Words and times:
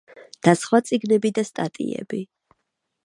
და 0.47 0.53
სხვა 0.61 0.79
წიგნები 0.87 1.31
და 1.39 1.43
სტატიები. 1.49 2.27